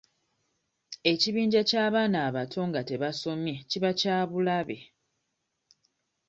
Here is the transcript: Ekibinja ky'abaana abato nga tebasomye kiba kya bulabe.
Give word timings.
Ekibinja 1.11 1.61
ky'abaana 1.69 2.17
abato 2.27 2.59
nga 2.69 2.81
tebasomye 2.89 3.53
kiba 3.69 3.91
kya 3.99 4.15
bulabe. 4.29 4.77